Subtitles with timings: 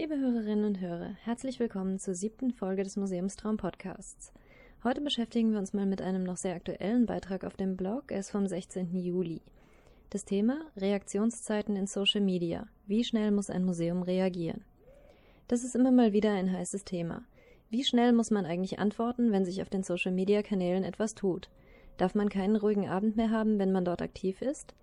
[0.00, 4.32] Liebe Hörerinnen und Hörer, herzlich willkommen zur siebten Folge des Museumstraum Podcasts.
[4.82, 8.04] Heute beschäftigen wir uns mal mit einem noch sehr aktuellen Beitrag auf dem Blog.
[8.10, 8.96] Er ist vom 16.
[8.96, 9.42] Juli.
[10.08, 12.66] Das Thema Reaktionszeiten in Social Media.
[12.86, 14.64] Wie schnell muss ein Museum reagieren?
[15.48, 17.26] Das ist immer mal wieder ein heißes Thema.
[17.68, 21.50] Wie schnell muss man eigentlich antworten, wenn sich auf den Social Media Kanälen etwas tut?
[21.98, 24.74] Darf man keinen ruhigen Abend mehr haben, wenn man dort aktiv ist?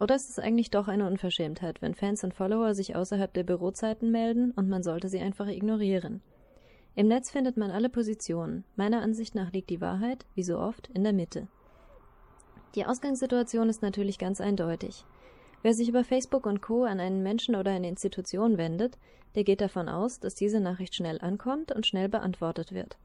[0.00, 4.10] Oder ist es eigentlich doch eine Unverschämtheit, wenn Fans und Follower sich außerhalb der Bürozeiten
[4.10, 6.20] melden und man sollte sie einfach ignorieren?
[6.96, 8.64] Im Netz findet man alle Positionen.
[8.76, 11.48] Meiner Ansicht nach liegt die Wahrheit, wie so oft, in der Mitte.
[12.74, 15.04] Die Ausgangssituation ist natürlich ganz eindeutig.
[15.62, 16.84] Wer sich über Facebook und Co.
[16.84, 18.98] an einen Menschen oder eine Institution wendet,
[19.34, 22.96] der geht davon aus, dass diese Nachricht schnell ankommt und schnell beantwortet wird.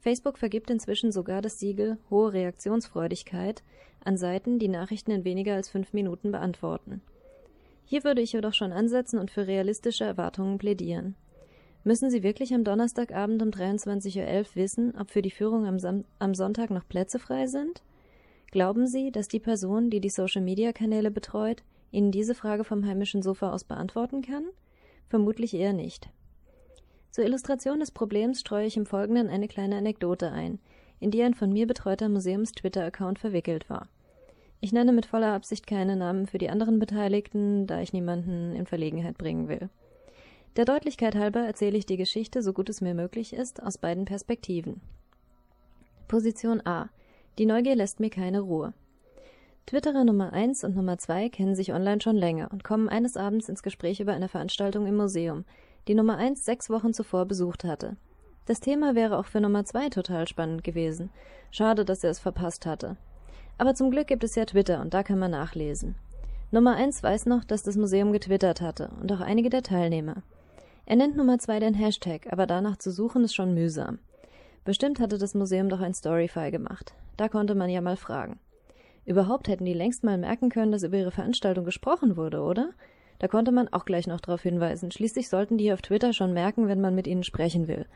[0.00, 3.62] Facebook vergibt inzwischen sogar das Siegel Hohe Reaktionsfreudigkeit
[4.02, 7.02] an Seiten, die Nachrichten in weniger als fünf Minuten beantworten.
[7.84, 11.16] Hier würde ich jedoch schon ansetzen und für realistische Erwartungen plädieren.
[11.84, 16.04] Müssen Sie wirklich am Donnerstagabend um 23.11 Uhr wissen, ob für die Führung am, Sam
[16.18, 17.82] am Sonntag noch Plätze frei sind?
[18.50, 23.52] Glauben Sie, dass die Person, die die Social-Media-Kanäle betreut, Ihnen diese Frage vom heimischen Sofa
[23.52, 24.44] aus beantworten kann?
[25.08, 26.10] Vermutlich eher nicht.
[27.20, 30.58] Zur Illustration des Problems streue ich im Folgenden eine kleine Anekdote ein,
[31.00, 33.90] in die ein von mir betreuter Museums-Twitter-Account verwickelt war.
[34.62, 38.64] Ich nenne mit voller Absicht keine Namen für die anderen Beteiligten, da ich niemanden in
[38.64, 39.68] Verlegenheit bringen will.
[40.56, 44.06] Der Deutlichkeit halber erzähle ich die Geschichte, so gut es mir möglich ist, aus beiden
[44.06, 44.80] Perspektiven.
[46.08, 46.88] Position A.
[47.36, 48.72] Die Neugier lässt mir keine Ruhe.
[49.66, 53.50] Twitterer Nummer 1 und Nummer 2 kennen sich online schon länger und kommen eines Abends
[53.50, 55.44] ins Gespräch über eine Veranstaltung im Museum,
[55.90, 57.96] die Nummer 1 sechs Wochen zuvor besucht hatte.
[58.46, 61.10] Das Thema wäre auch für Nummer 2 total spannend gewesen.
[61.50, 62.96] Schade, dass er es verpasst hatte.
[63.58, 65.96] Aber zum Glück gibt es ja Twitter und da kann man nachlesen.
[66.52, 70.22] Nummer 1 weiß noch, dass das Museum getwittert hatte und auch einige der Teilnehmer.
[70.86, 73.98] Er nennt Nummer 2 den Hashtag, aber danach zu suchen ist schon mühsam.
[74.64, 76.94] Bestimmt hatte das Museum doch ein Storyfy gemacht.
[77.16, 78.38] Da konnte man ja mal fragen.
[79.04, 82.70] Überhaupt hätten die längst mal merken können, dass über ihre Veranstaltung gesprochen wurde, oder?
[83.20, 84.90] Da konnte man auch gleich noch darauf hinweisen.
[84.90, 87.86] Schließlich sollten die auf Twitter schon merken, wenn man mit ihnen sprechen will.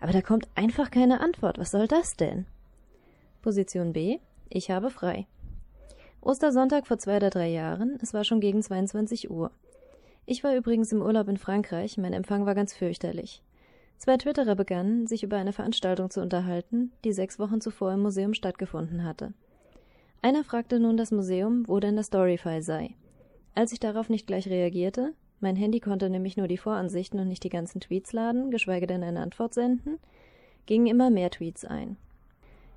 [0.00, 1.58] Aber da kommt einfach keine Antwort.
[1.58, 2.46] Was soll das denn?
[3.42, 4.18] Position B.
[4.48, 5.26] Ich habe frei.
[6.22, 7.98] Ostersonntag vor zwei oder drei Jahren.
[8.00, 9.50] Es war schon gegen 22 Uhr.
[10.24, 11.98] Ich war übrigens im Urlaub in Frankreich.
[11.98, 13.42] Mein Empfang war ganz fürchterlich.
[13.98, 18.32] Zwei Twitterer begannen, sich über eine Veranstaltung zu unterhalten, die sechs Wochen zuvor im Museum
[18.32, 19.34] stattgefunden hatte.
[20.22, 22.94] Einer fragte nun das Museum, wo denn das Storyfy sei.
[23.54, 27.44] Als ich darauf nicht gleich reagierte, mein Handy konnte nämlich nur die Voransichten und nicht
[27.44, 29.98] die ganzen Tweets laden, geschweige denn eine Antwort senden,
[30.66, 31.96] gingen immer mehr Tweets ein.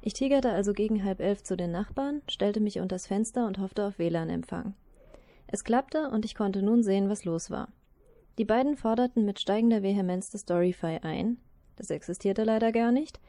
[0.02, 3.86] Ich tigerte also gegen halb elf zu den Nachbarn, stellte mich unters Fenster und hoffte
[3.86, 4.74] auf WLAN-Empfang.
[5.48, 7.70] Es klappte und ich konnte nun sehen, was los war.
[8.38, 11.38] Die beiden forderten mit steigender Vehemenz das Storyfy ein,
[11.76, 13.20] das existierte leider gar nicht,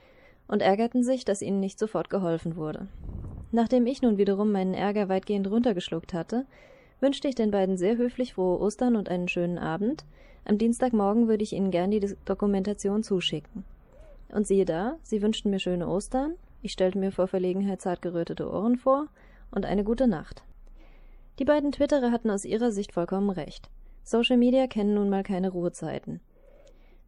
[0.49, 2.89] und ärgerten sich, dass ihnen nicht sofort geholfen wurde.
[3.53, 6.47] Nachdem ich nun wiederum meinen Ärger weitgehend runtergeschluckt hatte,
[7.05, 10.07] wünschte ich den beiden sehr höflich frohe Ostern und einen schönen Abend.
[10.47, 13.63] Am Dienstagmorgen würde ich Ihnen gern die Dokumentation zuschicken.
[14.33, 18.51] Und siehe da, sie wünschten mir schöne Ostern, ich stellte mir vor Verlegenheit zart gerötete
[18.51, 19.09] Ohren vor
[19.51, 20.45] und eine gute Nacht.
[21.39, 23.69] Die beiden Twitterer hatten aus ihrer Sicht vollkommen recht.
[24.03, 26.21] Social Media kennen nun mal keine Ruhezeiten.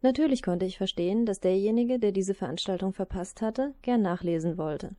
[0.03, 4.91] Natürlich konnte ich verstehen, dass derjenige, der diese Veranstaltung verpasst hatte, gern nachlesen wollte.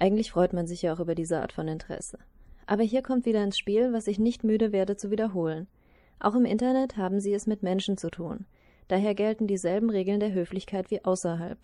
[0.00, 2.18] Eigentlich freut man sich ja auch über diese Art von Interesse.
[2.66, 5.66] Aber hier kommt wieder ins Spiel, was ich nicht müde werde zu wiederholen.
[6.18, 8.46] Auch im Internet haben sie es mit Menschen zu tun.
[8.88, 11.58] Daher gelten dieselben Regeln der Höflichkeit wie außerhalb.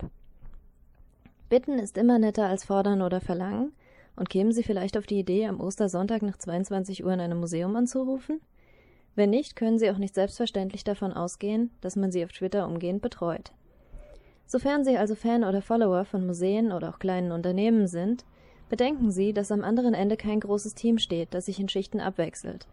[1.49, 3.73] Bitten ist immer netter als fordern oder verlangen.
[4.15, 7.75] Und kämen Sie vielleicht auf die Idee, am Ostersonntag nach 22 Uhr in einem Museum
[7.75, 8.41] anzurufen?
[9.15, 13.01] Wenn nicht, können Sie auch nicht selbstverständlich davon ausgehen, dass man Sie auf Twitter umgehend
[13.01, 13.51] betreut.
[14.47, 18.25] Sofern Sie also Fan oder Follower von Museen oder auch kleinen Unternehmen sind,
[18.71, 22.67] Bedenken Sie, dass am anderen Ende kein großes Team steht, das sich in Schichten abwechselt.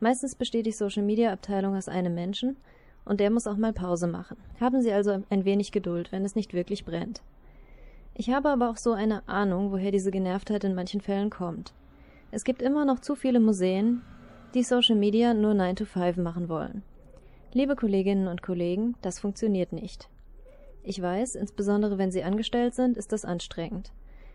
[0.00, 2.56] Meistens besteht die Social-Media-Abteilung aus einem Menschen
[3.04, 4.38] und der muss auch mal Pause machen.
[4.60, 7.20] Haben Sie also ein wenig Geduld, wenn es nicht wirklich brennt.
[8.14, 11.74] Ich habe aber auch so eine Ahnung, woher diese Genervtheit in manchen Fällen kommt.
[12.30, 14.00] Es gibt immer noch zu viele Museen,
[14.54, 16.82] die Social Media nur 9 to 5 machen wollen.
[17.52, 20.08] Liebe Kolleginnen und Kollegen, das funktioniert nicht.
[20.82, 23.92] Ich weiß, insbesondere wenn Sie angestellt sind, ist das anstrengend.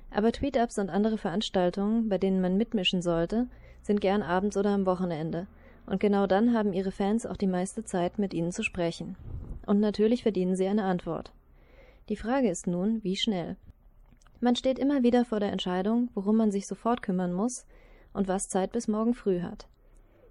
[0.09, 3.47] Aber Tweetups und andere Veranstaltungen, bei denen man mitmischen sollte,
[3.81, 5.47] sind gern abends oder am Wochenende.
[5.85, 9.15] Und genau dann haben ihre Fans auch die meiste Zeit, mit ihnen zu sprechen.
[9.65, 11.33] Und natürlich verdienen sie eine Antwort.
[12.09, 13.57] Die Frage ist nun, wie schnell?
[14.39, 17.65] Man steht immer wieder vor der Entscheidung, worum man sich sofort kümmern muss
[18.13, 19.67] und was Zeit bis morgen früh hat.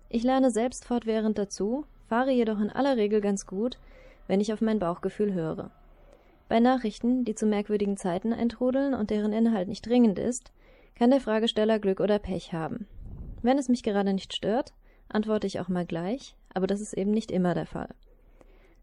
[0.08, 3.78] Ich lerne selbst fortwährend dazu, fahre jedoch in aller Regel ganz gut,
[4.26, 5.70] wenn ich auf mein Bauchgefühl höre.
[6.48, 10.52] Bei Nachrichten, die zu merkwürdigen Zeiten eintrudeln und deren Inhalt nicht dringend ist,
[10.94, 12.86] kann der Fragesteller Glück oder Pech haben.
[13.42, 14.72] Wenn es mich gerade nicht stört,
[15.08, 17.88] antworte ich auch mal gleich, aber das ist eben nicht immer der Fall.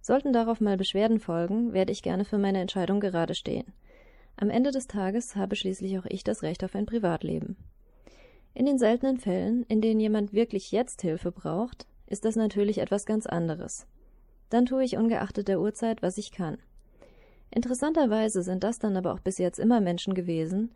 [0.01, 3.71] Sollten darauf mal Beschwerden folgen, werde ich gerne für meine Entscheidung gerade stehen.
[4.35, 7.55] Am Ende des Tages habe schließlich auch ich das Recht auf ein Privatleben.
[8.53, 13.05] In den seltenen Fällen, in denen jemand wirklich jetzt Hilfe braucht, ist das natürlich etwas
[13.05, 13.87] ganz anderes.
[14.49, 16.57] Dann tue ich ungeachtet der Uhrzeit, was ich kann.
[17.55, 20.71] Interessanterweise sind das dann aber auch bis jetzt immer Menschen gewesen,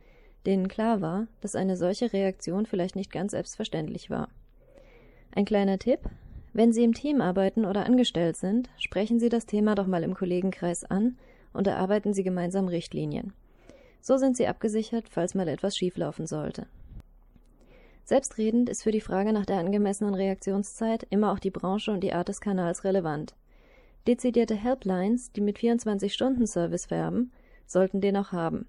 [0.46, 4.30] denen klar war, dass eine solche Reaktion vielleicht nicht ganz selbstverständlich war.
[5.34, 6.00] Ein kleiner Tipp,
[6.54, 10.14] wenn Sie im Team arbeiten oder angestellt sind, sprechen Sie das Thema doch mal im
[10.14, 11.18] Kollegenkreis an
[11.52, 13.34] und erarbeiten Sie gemeinsam Richtlinien.
[14.00, 16.68] So sind Sie abgesichert, falls mal etwas schieflaufen sollte.
[18.06, 22.14] Selbstredend ist für die Frage nach der angemessenen Reaktionszeit immer auch die Branche und die
[22.14, 23.36] Art des Kanals relevant.
[24.08, 27.34] Dezidierte Helplines, die mit 24-Stunden-Service werben,
[27.66, 28.66] sollten den auch haben.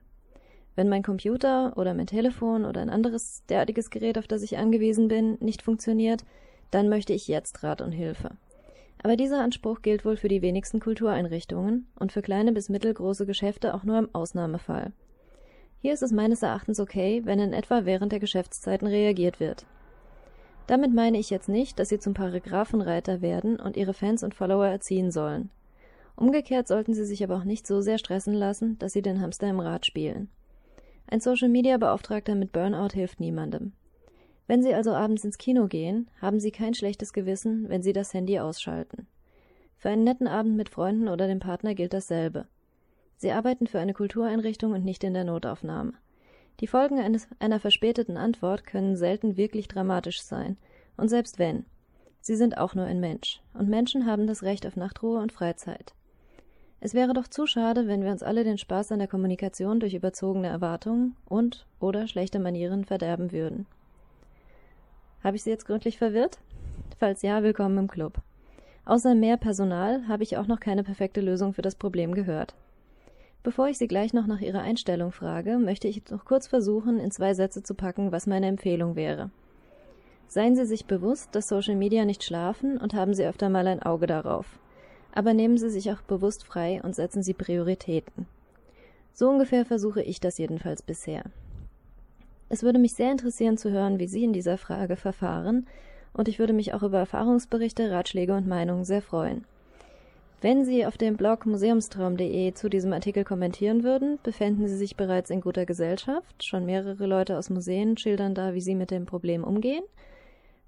[0.75, 5.07] Wenn mein Computer oder mein Telefon oder ein anderes derartiges Gerät, auf das ich angewiesen
[5.07, 6.25] bin, nicht funktioniert,
[6.73, 8.33] dann möchte ich jetzt Rat und Hilfe.
[9.01, 13.75] Aber dieser Anspruch gilt wohl für die wenigsten Kultureinrichtungen und für kleine bis mittelgroße Geschäfte
[13.75, 14.93] auch nur im Ausnahmefall.
[15.81, 19.67] Hier ist es meines Erachtens okay, wenn in etwa während der Geschäftszeiten reagiert wird.
[20.69, 24.67] Damit meine ich jetzt nicht, dass sie zum Paragraphenreiter werden und ihre Fans und Follower
[24.67, 25.49] erziehen sollen.
[26.15, 29.49] Umgekehrt sollten sie sich aber auch nicht so sehr stressen lassen, dass sie den Hamster
[29.49, 30.29] im Rad spielen.
[31.07, 33.73] Ein Social-Media-Beauftragter mit Burnout hilft niemandem.
[34.47, 38.13] Wenn Sie also abends ins Kino gehen, haben Sie kein schlechtes Gewissen, wenn Sie das
[38.13, 39.07] Handy ausschalten.
[39.79, 42.47] Für einen netten Abend mit Freunden oder dem Partner gilt dasselbe.
[43.17, 45.95] Sie arbeiten für eine Kultureinrichtung und nicht in der Notaufnahme.
[46.61, 50.57] Die Folgen eines, einer verspäteten Antwort können selten wirklich dramatisch sein.
[50.97, 51.65] Und selbst wenn.
[52.21, 53.41] Sie sind auch nur ein Mensch.
[53.55, 55.95] Und Menschen haben das Recht auf Nachtruhe und Freizeit.
[56.81, 59.95] Es wäre doch zu schade, wenn wir uns alle den Spaß an der Kommunikation durch
[59.95, 63.67] überzogene Erwartungen und oder schlechte Manieren verderben würden.
[65.23, 66.39] Habe ich Sie jetzt gründlich verwirrt?
[66.99, 68.21] Falls ja, willkommen im Club.
[68.85, 72.55] Außer mehr Personal habe ich auch noch keine perfekte Lösung für das Problem gehört.
[73.49, 77.11] Bevor ich Sie gleich noch nach Ihrer Einstellung frage, möchte ich noch kurz versuchen, in
[77.11, 79.31] zwei Sätze zu packen, was meine Empfehlung wäre.
[80.27, 83.83] Seien Sie sich bewusst, dass Social Media nicht schlafen und haben Sie öfter mal ein
[83.83, 84.59] Auge darauf.
[85.15, 88.27] Aber nehmen Sie sich auch bewusst frei und setzen Sie Prioritäten.
[89.15, 91.23] So ungefähr versuche ich das jedenfalls bisher.
[92.51, 95.67] Es würde mich sehr interessieren zu hören, wie Sie in dieser Frage verfahren,
[96.13, 99.47] und ich würde mich auch über Erfahrungsberichte, Ratschläge und Meinungen sehr freuen.
[100.41, 105.31] Wenn Sie auf dem Blog museumstraum.de zu diesem Artikel kommentieren würden, befänden Sie sich bereits
[105.31, 106.45] in guter Gesellschaft.
[106.45, 109.83] Schon mehrere Leute aus Museen schildern da, wie sie mit dem Problem umgehen.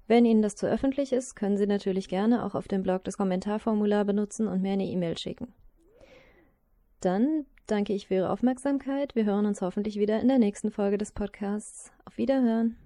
[0.07, 3.15] Wenn Ihnen das zu öffentlich ist, können Sie natürlich gerne auch auf dem Blog das
[3.15, 5.53] Kommentarformular benutzen und mir eine E-Mail schicken.
[6.99, 9.15] Dann danke ich für Ihre Aufmerksamkeit.
[9.15, 11.93] Wir hören uns hoffentlich wieder in der nächsten Folge des Podcasts.
[12.03, 12.75] Auf Wiederhören.